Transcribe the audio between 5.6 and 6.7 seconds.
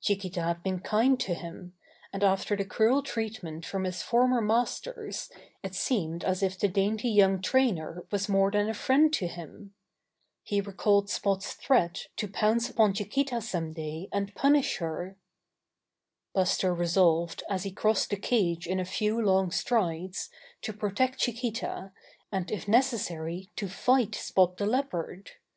it seemed as if the